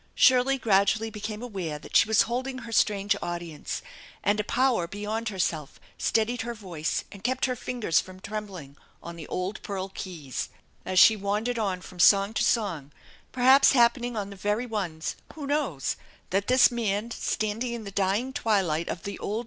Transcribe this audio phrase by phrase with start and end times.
[0.15, 3.83] Shirley gradually became aware that she was holding her strange audience;
[4.23, 9.15] and a power beyond herself steadied her voice, and kept her fingers from trembling on
[9.15, 10.49] the old pearl keys,
[10.87, 12.91] as she wandered on from song to song;
[13.31, 15.95] perhaps hap THE ENCHANTED BARN 273 pening on the very ones, who knows?
[16.31, 19.39] that this man, stand ing in the dying twilight of the old!